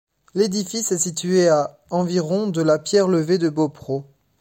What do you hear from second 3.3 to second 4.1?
de Beaupreau.